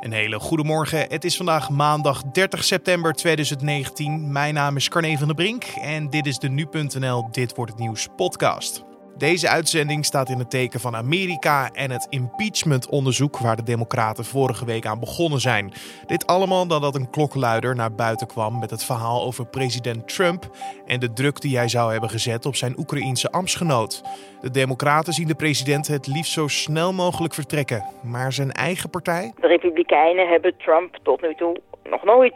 [0.00, 1.06] Een hele goede morgen.
[1.08, 4.32] Het is vandaag maandag 30 september 2019.
[4.32, 7.80] Mijn naam is Carne van der Brink en dit is de nu.nl Dit wordt het
[7.80, 8.87] nieuws podcast.
[9.18, 14.64] Deze uitzending staat in het teken van Amerika en het impeachmentonderzoek waar de Democraten vorige
[14.64, 15.72] week aan begonnen zijn.
[16.06, 20.50] Dit allemaal nadat een klokkenluider naar buiten kwam met het verhaal over president Trump
[20.86, 24.02] en de druk die hij zou hebben gezet op zijn Oekraïense ambtsgenoot.
[24.40, 29.32] De Democraten zien de president het liefst zo snel mogelijk vertrekken, maar zijn eigen partij?
[29.40, 31.60] De Republikeinen hebben Trump tot nu toe
[31.90, 32.34] nog nooit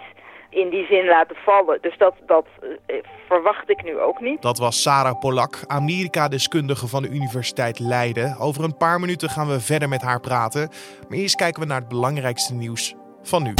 [0.53, 1.79] in die zin laten vallen.
[1.81, 2.47] Dus dat, dat
[2.87, 2.97] eh,
[3.29, 4.43] verwacht ik nu ook niet.
[4.43, 8.37] Dat was Sarah Polak, Amerika-deskundige van de Universiteit Leiden.
[8.39, 10.69] Over een paar minuten gaan we verder met haar praten.
[11.09, 13.55] Maar eerst kijken we naar het belangrijkste nieuws van nu.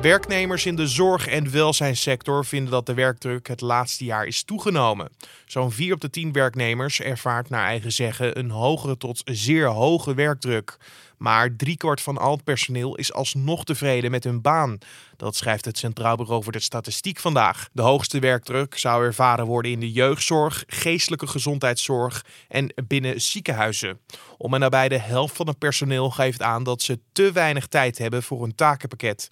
[0.00, 5.10] Werknemers in de zorg- en welzijnssector vinden dat de werkdruk het laatste jaar is toegenomen.
[5.46, 10.14] Zo'n 4 op de 10 werknemers ervaart naar eigen zeggen een hogere tot zeer hoge
[10.14, 10.76] werkdruk.
[11.18, 14.78] Maar driekwart van al het personeel is alsnog tevreden met hun baan.
[15.16, 17.68] Dat schrijft het Centraal Bureau voor de Statistiek vandaag.
[17.72, 24.00] De hoogste werkdruk zou ervaren worden in de jeugdzorg, geestelijke gezondheidszorg en binnen ziekenhuizen.
[24.38, 27.98] Om en nabij de helft van het personeel geeft aan dat ze te weinig tijd
[27.98, 29.28] hebben voor een takenpakket.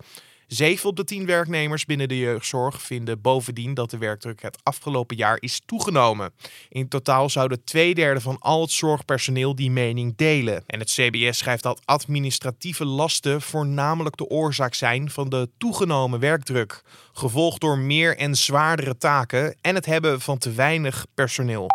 [0.49, 5.17] Zeven op de tien werknemers binnen de jeugdzorg vinden bovendien dat de werkdruk het afgelopen
[5.17, 6.33] jaar is toegenomen.
[6.69, 10.63] In totaal zouden twee derde van al het zorgpersoneel die mening delen.
[10.67, 16.83] En het CBS schrijft dat administratieve lasten voornamelijk de oorzaak zijn van de toegenomen werkdruk,
[17.13, 21.67] gevolgd door meer en zwaardere taken en het hebben van te weinig personeel.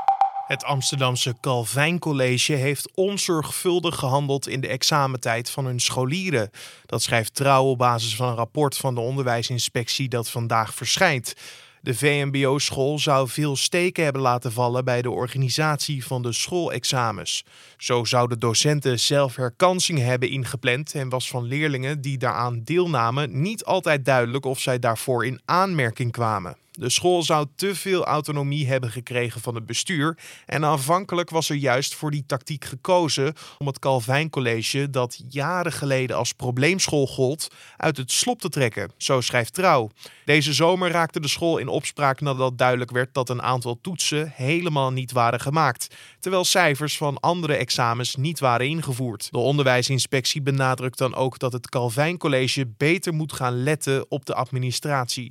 [0.53, 6.49] Het Amsterdamse Calvijn College heeft onzorgvuldig gehandeld in de examentijd van hun scholieren.
[6.85, 11.33] Dat schrijft Trouw op basis van een rapport van de onderwijsinspectie dat vandaag verschijnt.
[11.81, 17.45] De VMBO-school zou veel steken hebben laten vallen bij de organisatie van de schoolexamens.
[17.77, 23.65] Zo zouden docenten zelf herkansing hebben ingepland en was van leerlingen die daaraan deelnamen niet
[23.65, 26.62] altijd duidelijk of zij daarvoor in aanmerking kwamen.
[26.79, 31.55] De school zou te veel autonomie hebben gekregen van het bestuur en aanvankelijk was er
[31.55, 37.47] juist voor die tactiek gekozen om het Calvijn College, dat jaren geleden als probleemschool gold,
[37.77, 38.91] uit het slop te trekken.
[38.97, 39.89] Zo schrijft Trouw.
[40.25, 44.91] Deze zomer raakte de school in opspraak nadat duidelijk werd dat een aantal toetsen helemaal
[44.91, 49.27] niet waren gemaakt, terwijl cijfers van andere examens niet waren ingevoerd.
[49.31, 54.33] De onderwijsinspectie benadrukt dan ook dat het Calvijn College beter moet gaan letten op de
[54.33, 55.29] administratie.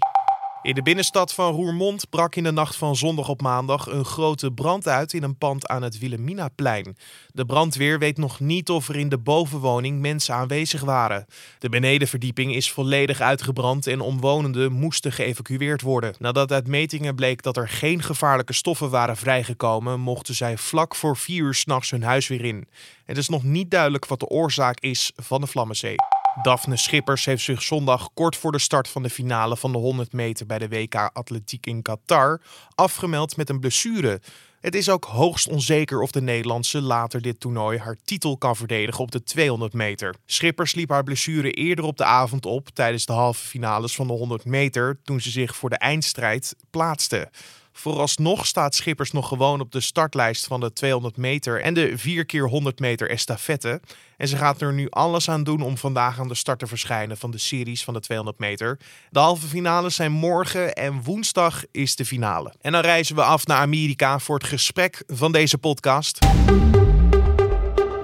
[0.63, 4.53] In de binnenstad van Roermond brak in de nacht van zondag op maandag een grote
[4.53, 6.97] brand uit in een pand aan het Wilhelminaplein.
[7.33, 11.27] De brandweer weet nog niet of er in de bovenwoning mensen aanwezig waren.
[11.59, 16.15] De benedenverdieping is volledig uitgebrand en omwonenden moesten geëvacueerd worden.
[16.19, 21.17] Nadat uit metingen bleek dat er geen gevaarlijke stoffen waren vrijgekomen, mochten zij vlak voor
[21.17, 22.69] vier uur s'nachts hun huis weer in.
[23.05, 25.97] Het is nog niet duidelijk wat de oorzaak is van de Vlammenzee.
[26.41, 30.13] Daphne Schippers heeft zich zondag kort voor de start van de finale van de 100
[30.13, 32.41] meter bij de WK Atletiek in Qatar
[32.75, 34.21] afgemeld met een blessure.
[34.61, 39.01] Het is ook hoogst onzeker of de Nederlandse later dit toernooi haar titel kan verdedigen
[39.01, 40.15] op de 200 meter.
[40.27, 44.13] Schippers liep haar blessure eerder op de avond op tijdens de halve finales van de
[44.13, 47.31] 100 meter toen ze zich voor de eindstrijd plaatste.
[47.73, 52.27] Vooralsnog staat Schippers nog gewoon op de startlijst van de 200 meter en de 4
[52.27, 53.81] keer 100 meter estafette.
[54.17, 57.17] En ze gaat er nu alles aan doen om vandaag aan de start te verschijnen
[57.17, 58.79] van de series van de 200 meter.
[59.11, 62.55] De halve finales zijn morgen en woensdag is de finale.
[62.61, 66.19] En dan reizen we af naar Amerika voor het gesprek van deze podcast.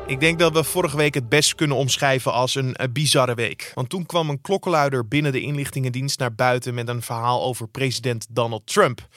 [0.06, 3.70] Ik denk dat we vorige week het best kunnen omschrijven als een, een, bizarre week.
[3.74, 8.26] Want toen kwam een klokkenluider binnen de inlichtingendienst naar buiten met een verhaal over president
[8.30, 9.08] Donald Trump.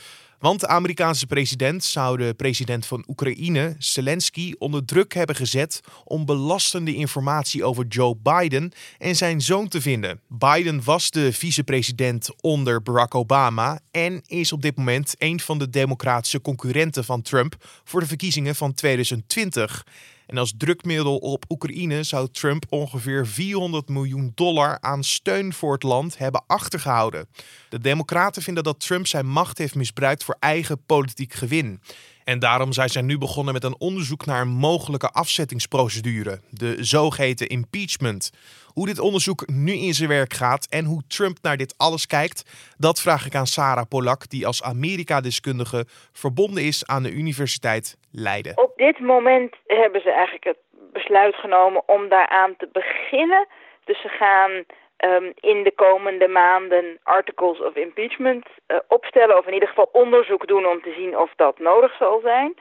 [0.42, 6.26] Want de Amerikaanse president zou de president van Oekraïne, Zelensky, onder druk hebben gezet om
[6.26, 10.20] belastende informatie over Joe Biden en zijn zoon te vinden.
[10.28, 15.70] Biden was de vicepresident onder Barack Obama en is op dit moment een van de
[15.70, 19.86] democratische concurrenten van Trump voor de verkiezingen van 2020.
[20.32, 25.84] En als drukmiddel op Oekraïne zou Trump ongeveer 400 miljoen dollar aan steun voor het
[25.84, 27.28] land hebben achtergehouden.
[27.70, 31.82] De Democraten vinden dat Trump zijn macht heeft misbruikt voor eigen politiek gewin.
[32.24, 37.48] En daarom zijn zij nu begonnen met een onderzoek naar een mogelijke afzettingsprocedure, de zogeheten
[37.48, 38.32] impeachment.
[38.74, 42.74] Hoe dit onderzoek nu in zijn werk gaat en hoe Trump naar dit alles kijkt,
[42.78, 48.58] dat vraag ik aan Sarah Polak, die als Amerika-deskundige verbonden is aan de Universiteit Leiden.
[48.58, 50.58] Op dit moment hebben ze eigenlijk het
[50.94, 53.48] besluit genomen om daaraan te beginnen.
[53.86, 59.54] Dus ze gaan um, in de komende maanden articles of impeachment uh, opstellen, of in
[59.54, 62.54] ieder geval onderzoek doen om te zien of dat nodig zal zijn.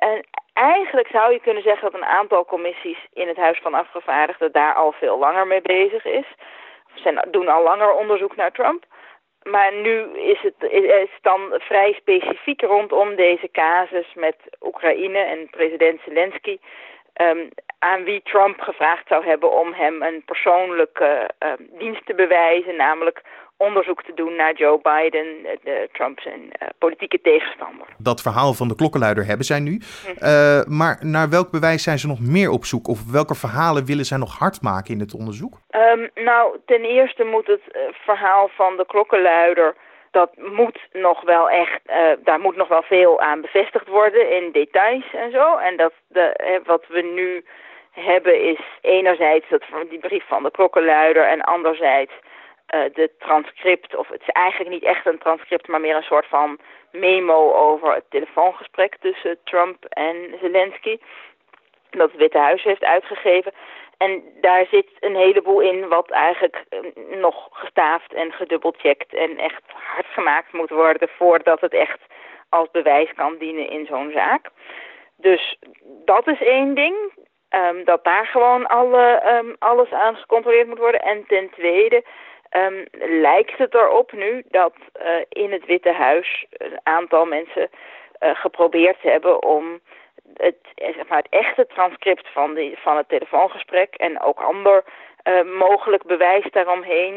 [0.00, 4.52] En eigenlijk zou je kunnen zeggen dat een aantal commissies in het Huis van Afgevaardigden
[4.52, 6.26] daar al veel langer mee bezig is.
[6.94, 8.84] Ze doen al langer onderzoek naar Trump.
[9.42, 16.00] Maar nu is het is dan vrij specifiek rondom deze casus met Oekraïne en president
[16.04, 16.58] Zelensky.
[17.20, 17.48] Um,
[17.78, 23.22] aan wie Trump gevraagd zou hebben om hem een persoonlijke uh, dienst te bewijzen, namelijk
[23.60, 25.26] onderzoek te doen naar Joe Biden,
[25.62, 27.86] de Trump zijn uh, politieke tegenstander.
[27.98, 29.80] Dat verhaal van de klokkenluider hebben zij nu.
[30.18, 32.88] Uh, maar naar welk bewijs zijn ze nog meer op zoek?
[32.88, 35.54] Of welke verhalen willen zij nog hard maken in het onderzoek?
[35.70, 39.74] Um, nou, ten eerste moet het uh, verhaal van de klokkenluider
[40.10, 41.80] dat moet nog wel echt,
[42.24, 45.56] daar moet nog wel veel aan bevestigd worden in details en zo.
[45.56, 47.44] En dat de, wat we nu
[47.90, 52.12] hebben is enerzijds dat, die brief van de klokkenluider en anderzijds
[52.70, 56.58] de transcript, of het is eigenlijk niet echt een transcript, maar meer een soort van
[56.90, 60.98] memo over het telefoongesprek tussen Trump en Zelensky.
[61.90, 63.52] Dat het Witte Huis heeft uitgegeven.
[63.96, 66.80] En daar zit een heleboel in wat eigenlijk uh,
[67.20, 72.00] nog gestaafd en gedubbelcheckt en echt hard gemaakt moet worden voordat het echt
[72.48, 74.50] als bewijs kan dienen in zo'n zaak.
[75.16, 75.58] Dus
[76.04, 76.96] dat is één ding.
[77.54, 81.00] Um, dat daar gewoon alle, um, alles aan gecontroleerd moet worden.
[81.00, 82.04] En ten tweede
[82.50, 82.86] um,
[83.20, 87.68] lijkt het erop nu dat uh, in het Witte Huis een aantal mensen
[88.20, 89.80] uh, geprobeerd hebben om
[90.36, 94.84] het, eh, zeg maar, het echte transcript van, die, van het telefoongesprek en ook ander
[95.58, 97.14] mogelijk bewijs daaromheen,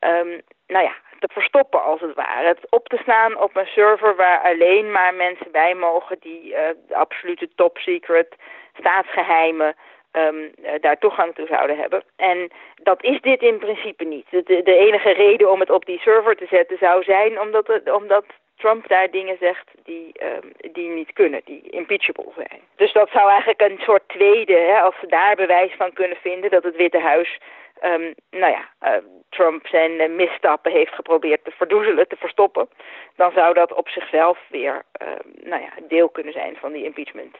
[0.00, 2.46] um, nou ja, te verstoppen als het ware.
[2.46, 6.50] Het op te slaan op een server waar alleen maar mensen bij mogen die
[6.88, 8.34] de absolute top secret
[8.78, 9.74] staatsgeheimen
[10.12, 12.02] um, daar toegang toe zouden hebben.
[12.16, 12.50] En
[12.82, 14.26] dat is dit in principe niet.
[14.30, 18.24] De, de, enige reden om het op die server te zetten zou zijn omdat, omdat
[18.56, 22.60] Trump daar dingen zegt die, um, die niet kunnen, die impeachable zijn.
[22.76, 26.50] Dus dat zou eigenlijk een soort tweede, hè, als ze daar bewijs van kunnen vinden
[26.50, 27.38] dat het Witte Huis
[27.82, 32.68] um, nou ja, uh, Trump zijn uh, misstappen heeft geprobeerd te verdoezelen, te verstoppen,
[33.16, 35.08] dan zou dat op zichzelf weer uh,
[35.50, 37.36] nou ja, deel kunnen zijn van die impeachment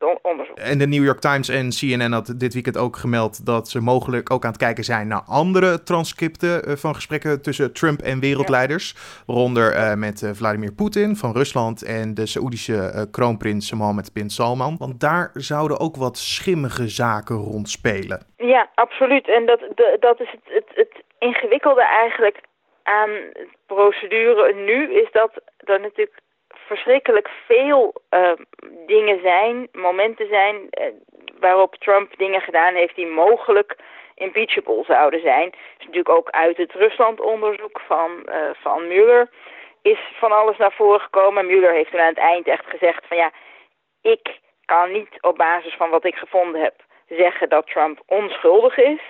[0.00, 0.58] uh, onderzoek.
[0.58, 4.32] En de New York Times en CNN had dit weekend ook gemeld dat ze mogelijk
[4.32, 8.92] ook aan het kijken zijn naar andere transcripten van gesprekken tussen Trump en wereldleiders.
[8.96, 9.22] Ja.
[9.26, 14.76] Waaronder met Vladimir Poetin van Rusland en de Saoedische kroonprins Mohammed bin Salman.
[14.78, 18.29] Want daar zouden ook wat schimmige zaken rondspelen.
[18.50, 19.28] Ja, absoluut.
[19.28, 22.40] En dat, de, dat is het, het, het ingewikkelde eigenlijk
[22.82, 23.10] aan
[23.66, 28.32] procedure nu, is dat er natuurlijk verschrikkelijk veel uh,
[28.86, 30.86] dingen zijn, momenten zijn uh,
[31.40, 33.76] waarop Trump dingen gedaan heeft die mogelijk
[34.14, 35.48] impeachable zouden zijn.
[35.78, 39.28] is natuurlijk ook uit het Rusland-onderzoek van, uh, van Mueller
[39.82, 41.46] is van alles naar voren gekomen.
[41.46, 43.30] Mueller heeft toen aan het eind echt gezegd van ja,
[44.02, 46.74] ik kan niet op basis van wat ik gevonden heb
[47.16, 49.00] zeggen dat Trump onschuldig is.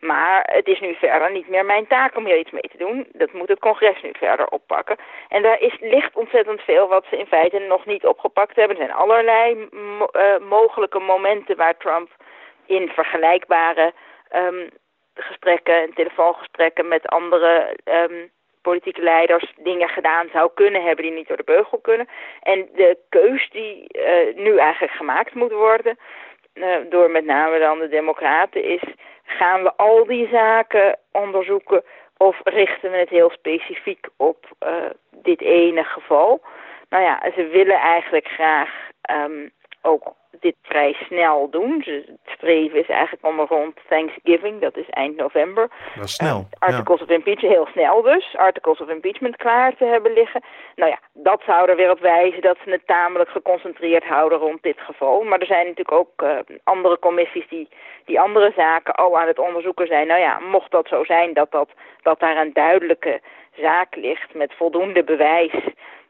[0.00, 3.06] Maar het is nu verder niet meer mijn taak om hier iets mee te doen.
[3.12, 4.96] Dat moet het congres nu verder oppakken.
[5.28, 8.76] En daar is, ligt ontzettend veel wat ze in feite nog niet opgepakt hebben.
[8.76, 12.10] Er zijn allerlei mo uh, mogelijke momenten waar Trump
[12.66, 13.92] in vergelijkbare
[14.34, 14.68] um,
[15.14, 18.30] gesprekken en telefoongesprekken met andere um,
[18.62, 22.08] politieke leiders dingen gedaan zou kunnen hebben die niet door de beugel kunnen.
[22.42, 25.98] En de keus die uh, nu eigenlijk gemaakt moet worden
[26.88, 28.82] door met name dan de democraten is...
[29.24, 31.82] gaan we al die zaken onderzoeken
[32.16, 34.72] of richten we het heel specifiek op uh,
[35.10, 36.40] dit ene geval?
[36.88, 38.70] Nou ja, ze willen eigenlijk graag
[39.10, 39.50] um,
[39.82, 41.78] ook dit vrij snel doen.
[41.84, 45.70] Dus het streven is eigenlijk om rond Thanksgiving, dat is eind november.
[45.94, 46.38] Dat is snel.
[46.38, 47.04] Uh, articles ja.
[47.04, 48.36] of impeachment, heel snel dus.
[48.36, 50.42] Articles of impeachment klaar te hebben liggen.
[50.76, 54.62] Nou ja, dat zou er weer op wijzen dat ze het tamelijk geconcentreerd houden rond
[54.62, 55.22] dit geval.
[55.22, 57.68] Maar er zijn natuurlijk ook uh, andere commissies die,
[58.04, 60.06] die andere zaken al aan het onderzoeken zijn.
[60.06, 61.68] Nou ja, mocht dat zo zijn dat, dat,
[62.02, 63.20] dat daar een duidelijke
[63.56, 65.54] zaak ligt met voldoende bewijs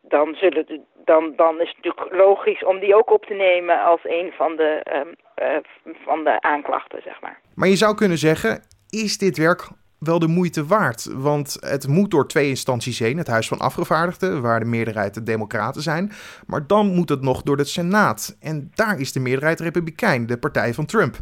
[0.03, 3.85] dan, zullen de, dan, dan is het natuurlijk logisch om die ook op te nemen
[3.85, 5.15] als een van de, um,
[5.47, 7.41] uh, van de aanklachten, zeg maar.
[7.55, 11.13] Maar je zou kunnen zeggen, is dit werk wel de moeite waard?
[11.15, 15.23] Want het moet door twee instanties heen, het Huis van Afgevaardigden, waar de meerderheid de
[15.23, 16.11] Democraten zijn.
[16.47, 18.37] Maar dan moet het nog door de Senaat.
[18.41, 21.15] En daar is de meerderheid Republikein, de partij van Trump.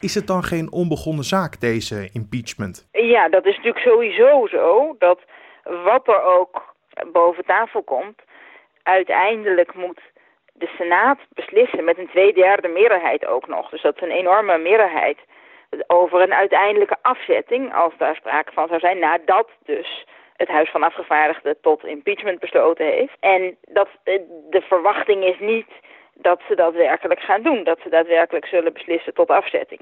[0.00, 2.88] Is het dan geen onbegonnen zaak, deze impeachment?
[2.92, 4.94] Ja, dat is natuurlijk sowieso zo.
[4.98, 5.20] Dat
[5.64, 6.73] wat er ook
[7.12, 8.22] boven tafel komt,
[8.82, 10.00] uiteindelijk moet
[10.52, 13.70] de Senaat beslissen met een tweederde meerderheid ook nog.
[13.70, 15.18] Dus dat is een enorme meerderheid
[15.86, 20.04] over een uiteindelijke afzetting, als daar sprake van zou zijn, nadat dus
[20.36, 23.16] het Huis van Afgevaardigden tot impeachment besloten heeft.
[23.20, 23.88] En dat,
[24.50, 25.70] de verwachting is niet
[26.14, 27.64] dat ze dat werkelijk gaan doen.
[27.64, 29.80] Dat ze daadwerkelijk zullen beslissen tot afzetting.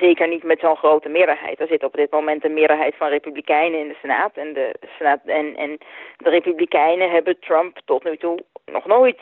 [0.00, 1.60] Zeker niet met zo'n grote meerderheid.
[1.60, 4.36] Er zit op dit moment een meerderheid van republikeinen in de Senaat.
[4.36, 5.78] En de, Senaat en, en
[6.16, 9.20] de republikeinen hebben Trump tot nu toe nog nooit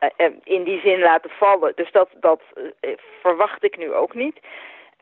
[0.00, 1.72] uh, in die zin laten vallen.
[1.74, 4.38] Dus dat, dat uh, verwacht ik nu ook niet.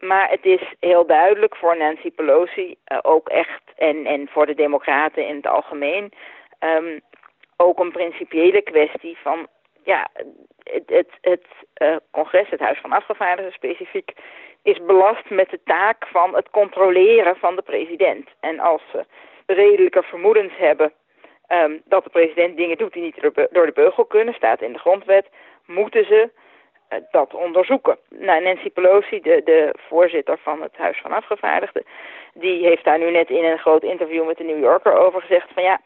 [0.00, 5.26] Maar het is heel duidelijk voor Nancy Pelosi ook echt, en, en voor de democraten
[5.26, 6.12] in het algemeen,
[6.60, 7.00] um,
[7.56, 9.46] ook een principiële kwestie van,
[9.82, 10.08] ja,
[10.62, 11.46] het, het, het
[12.10, 14.12] congres, het Huis van Afgevaardigden specifiek,
[14.64, 18.28] is belast met de taak van het controleren van de president.
[18.40, 19.04] En als ze
[19.46, 20.92] redelijke vermoedens hebben
[21.48, 24.78] um, dat de president dingen doet die niet door de beugel kunnen, staat in de
[24.78, 25.26] grondwet,
[25.66, 26.30] moeten ze
[26.90, 27.98] uh, dat onderzoeken.
[28.08, 31.84] Nou, Nancy Pelosi, de, de voorzitter van het Huis van Afgevaardigden,
[32.34, 35.48] die heeft daar nu net in een groot interview met de New Yorker over gezegd
[35.54, 35.80] van ja,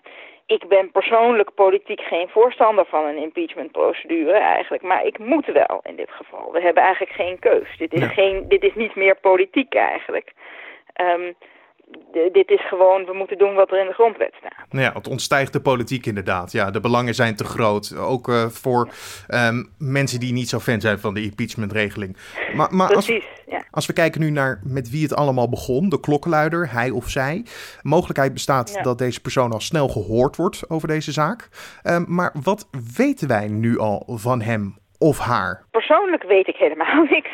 [0.49, 5.97] ik ben persoonlijk politiek geen voorstander van een impeachmentprocedure eigenlijk, maar ik moet wel in
[5.97, 6.53] dit geval.
[6.53, 7.77] We hebben eigenlijk geen keus.
[7.79, 8.09] Dit is, ja.
[8.09, 10.33] geen, dit is niet meer politiek eigenlijk.
[11.01, 11.35] Um,
[12.33, 14.67] dit is gewoon, we moeten doen wat er in de grondwet staat.
[14.71, 16.53] Nou ja, het ontstijgt de politiek inderdaad.
[16.53, 17.97] Ja, de belangen zijn te groot.
[17.97, 18.89] Ook uh, voor
[19.29, 22.17] um, mensen die niet zo fan zijn van de impeachmentregeling.
[22.55, 23.65] Maar, maar Precies, als, ja.
[23.71, 27.45] als we kijken nu naar met wie het allemaal begon, de klokkenluider, hij of zij.
[27.83, 28.83] Mogelijkheid bestaat ja.
[28.83, 31.49] dat deze persoon al snel gehoord wordt over deze zaak.
[31.85, 35.67] Um, maar wat weten wij nu al van hem of haar?
[35.71, 37.31] Persoonlijk weet ik helemaal niks,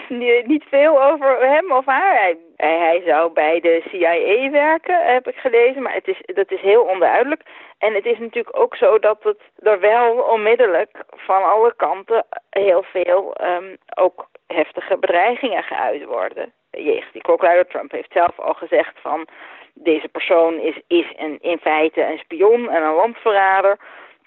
[0.46, 2.14] niet veel over hem of haar.
[2.14, 6.60] Hij, hij zou bij de CIA werken, heb ik gelezen, maar het is, dat is
[6.60, 7.42] heel onduidelijk.
[7.78, 12.82] En het is natuurlijk ook zo dat het er wel onmiddellijk van alle kanten heel
[12.82, 16.52] veel um, ook heftige bedreigingen geuit worden.
[16.70, 19.26] Jegens die klokluider Trump heeft zelf al gezegd van
[19.74, 23.78] deze persoon is, is een, in feite een spion en een landverrader.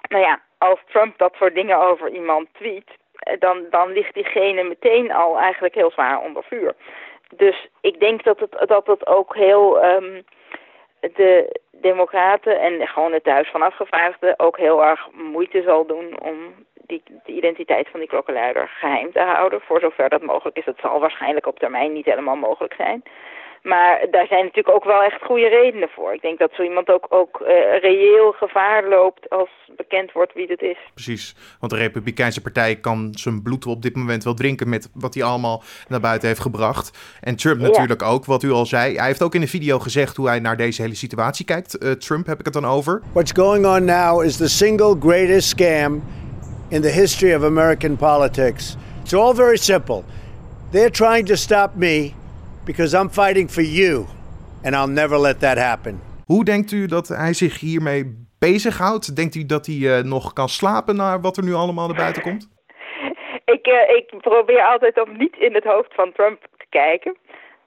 [0.09, 2.89] Nou ja, als Trump dat soort dingen over iemand tweet,
[3.39, 6.75] dan, dan ligt diegene meteen al eigenlijk heel zwaar onder vuur.
[7.35, 10.23] Dus ik denk dat het, dat ook heel um,
[10.99, 16.35] de democraten en gewoon het Huis van Afgevaardigden ook heel erg moeite zal doen om
[16.73, 19.61] die, de identiteit van die klokkenluider geheim te houden.
[19.61, 20.65] Voor zover dat mogelijk is.
[20.65, 23.03] Dat zal waarschijnlijk op termijn niet helemaal mogelijk zijn.
[23.67, 26.13] Maar daar zijn natuurlijk ook wel echt goede redenen voor.
[26.13, 27.47] Ik denk dat zo iemand ook, ook uh,
[27.81, 30.77] reëel gevaar loopt als bekend wordt wie het is.
[30.93, 35.13] Precies, want de Republikeinse Partij kan zijn bloed op dit moment wel drinken met wat
[35.13, 37.17] hij allemaal naar buiten heeft gebracht.
[37.21, 38.07] En Trump natuurlijk ja.
[38.07, 38.95] ook, wat u al zei.
[38.95, 41.83] Hij heeft ook in een video gezegd hoe hij naar deze hele situatie kijkt.
[41.83, 43.01] Uh, Trump heb ik het dan over.
[43.11, 46.03] What's going on now is the single greatest scam
[46.69, 48.75] in the history of American politics.
[49.01, 50.03] It's all very simple.
[50.71, 52.13] They're trying to stop me
[52.67, 54.05] because I'm fighting for you
[54.63, 56.01] and I'll never let that happen.
[56.25, 58.03] Hoe denkt u dat hij zich hiermee
[58.39, 59.15] bezighoudt?
[59.15, 62.21] Denkt u dat hij uh, nog kan slapen naar wat er nu allemaal naar buiten
[62.21, 62.49] komt?
[63.55, 67.15] ik, uh, ik probeer altijd om niet in het hoofd van Trump te kijken,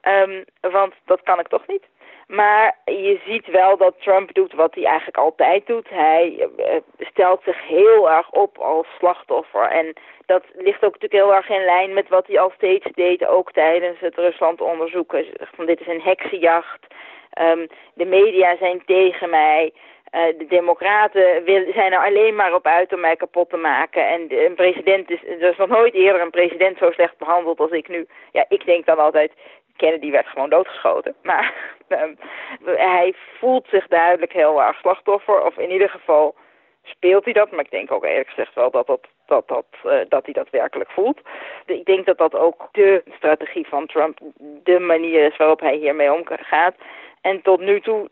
[0.01, 1.83] um, want dat kan ik toch niet.
[2.31, 5.89] Maar je ziet wel dat Trump doet wat hij eigenlijk altijd doet.
[5.89, 6.65] Hij uh,
[6.99, 9.67] stelt zich heel erg op als slachtoffer.
[9.67, 9.93] En
[10.25, 13.51] dat ligt ook natuurlijk heel erg in lijn met wat hij al steeds deed, ook
[13.51, 15.15] tijdens het Rusland-onderzoek.
[15.55, 16.87] Van dit is een heksenjacht.
[17.41, 19.73] Um, de media zijn tegen mij.
[20.15, 24.07] Uh, de democraten wil, zijn er alleen maar op uit om mij kapot te maken.
[24.07, 27.59] En de, een president is, er is nog nooit eerder een president zo slecht behandeld
[27.59, 28.07] als ik nu.
[28.31, 29.31] Ja, ik denk dan altijd,
[29.81, 31.15] Kennedy werd gewoon doodgeschoten.
[31.23, 31.53] Maar
[31.89, 32.17] um,
[32.95, 35.45] hij voelt zich duidelijk heel erg slachtoffer.
[35.45, 36.35] Of in ieder geval
[36.83, 37.51] speelt hij dat.
[37.51, 40.49] Maar ik denk ook eerlijk gezegd wel dat, dat, dat, dat, uh, dat hij dat
[40.49, 41.19] werkelijk voelt.
[41.65, 44.19] Ik denk dat dat ook de strategie van Trump,
[44.63, 46.75] de manier is waarop hij hiermee omgaat.
[47.21, 48.07] En tot nu toe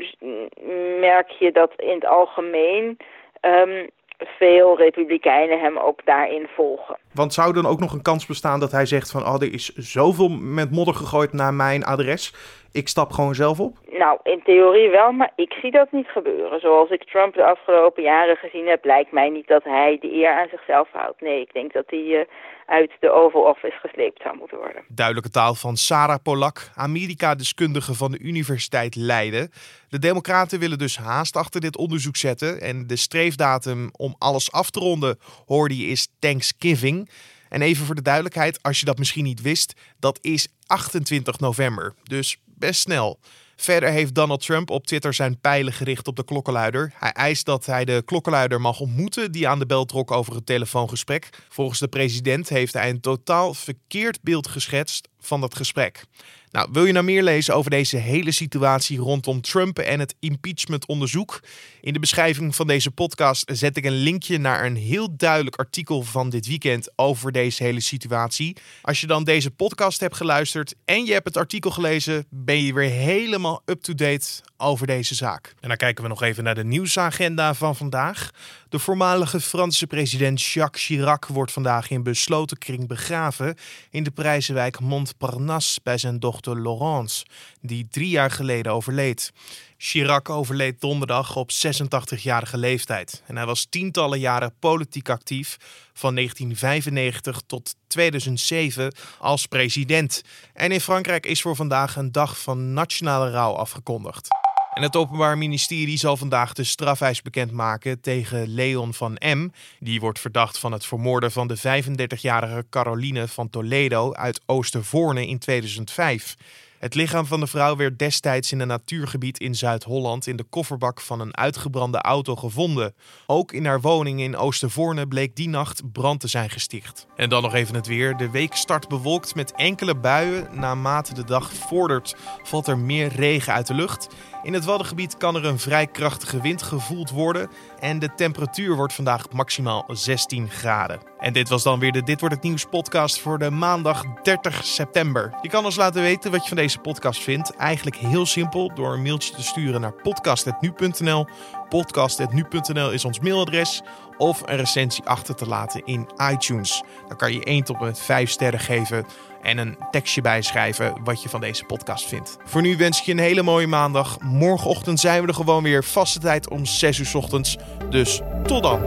[1.00, 2.98] merk je dat in het algemeen
[3.42, 6.98] um, veel republikeinen hem ook daarin volgen.
[7.14, 9.26] Want zou dan ook nog een kans bestaan dat hij zegt van...
[9.26, 12.34] oh, er is zoveel met modder gegooid naar mijn adres...
[12.72, 13.78] ik stap gewoon zelf op?
[13.90, 16.60] Nou, in theorie wel, maar ik zie dat niet gebeuren.
[16.60, 18.86] Zoals ik Trump de afgelopen jaren gezien heb...
[18.86, 21.22] lijkt mij niet dat hij de eer aan zichzelf houdt.
[21.22, 22.20] Nee, ik denk dat hij uh,
[22.66, 24.84] uit de Oval Office gesleept zou moeten worden.
[24.88, 29.52] Duidelijke taal van Sarah Polak, Amerika-deskundige van de Universiteit Leiden.
[29.90, 32.62] De Democraten willen dus haast achter dit onderzoek zetten.
[32.62, 37.10] En de streefdatum om alles af te ronden, hoorde je, is Thanksgiving.
[37.50, 41.94] En even voor de duidelijkheid, als je dat misschien niet wist, dat is 28 november.
[42.04, 43.20] Dus best snel.
[43.56, 46.94] Verder heeft Donald Trump op Twitter zijn pijlen gericht op de klokkenluider.
[46.96, 50.46] Hij eist dat hij de klokkenluider mag ontmoeten die aan de bel trok over het
[50.46, 51.30] telefoongesprek.
[51.50, 56.06] Volgens de president heeft hij een totaal verkeerd beeld geschetst van dat gesprek.
[56.52, 61.40] Nou, wil je nou meer lezen over deze hele situatie rondom Trump en het impeachmentonderzoek?
[61.82, 66.02] In de beschrijving van deze podcast zet ik een linkje naar een heel duidelijk artikel
[66.02, 68.58] van dit weekend over deze hele situatie.
[68.82, 72.74] Als je dan deze podcast hebt geluisterd en je hebt het artikel gelezen, ben je
[72.74, 75.56] weer helemaal up-to-date over deze zaak.
[75.60, 78.30] En dan kijken we nog even naar de nieuwsagenda van vandaag.
[78.70, 83.56] De voormalige Franse president Jacques Chirac wordt vandaag in besloten kring begraven
[83.90, 87.26] in de prijzenwijk Montparnasse bij zijn dochter Laurence,
[87.62, 89.32] die drie jaar geleden overleed.
[89.78, 95.58] Chirac overleed donderdag op 86-jarige leeftijd en hij was tientallen jaren politiek actief
[95.94, 100.22] van 1995 tot 2007 als president.
[100.54, 104.39] En in Frankrijk is voor vandaag een dag van nationale rouw afgekondigd.
[104.80, 109.50] En het Openbaar Ministerie zal vandaag de strafeis bekendmaken tegen Leon van M.
[109.80, 115.40] Die wordt verdacht van het vermoorden van de 35-jarige Caroline van Toledo uit Oostervoorne in
[115.40, 116.36] 2005.
[116.80, 121.02] Het lichaam van de vrouw werd destijds in een natuurgebied in Zuid-Holland in de kofferbak
[121.02, 122.94] van een uitgebrande auto gevonden.
[123.26, 127.08] Ook in haar woning in Oostervoorne bleek die nacht brand te zijn gesticht.
[127.16, 128.18] En dan nog even het weer.
[128.18, 130.48] De week start bewolkt met enkele buien.
[130.52, 134.08] Naarmate de dag vordert valt er meer regen uit de lucht.
[134.44, 138.94] In het Waddengebied kan er een vrij krachtige wind gevoeld worden en de temperatuur wordt
[138.94, 141.09] vandaag maximaal 16 graden.
[141.20, 144.66] En dit was dan weer de Dit wordt het nieuws podcast voor de maandag 30
[144.66, 145.34] september.
[145.42, 147.56] Je kan ons laten weten wat je van deze podcast vindt.
[147.56, 151.28] Eigenlijk heel simpel door een mailtje te sturen naar podcast.nu.nl.
[151.70, 153.82] Podcast.nu.nl is ons mailadres
[154.18, 156.84] of een recensie achter te laten in iTunes.
[157.08, 159.06] Dan kan je 1 tot met 5 sterren geven
[159.42, 162.38] en een tekstje bijschrijven wat je van deze podcast vindt.
[162.46, 164.20] Voor nu wens ik je een hele mooie maandag.
[164.20, 167.58] Morgenochtend zijn we er gewoon weer vaste tijd om 6 uur ochtends.
[167.90, 168.82] Dus tot dan.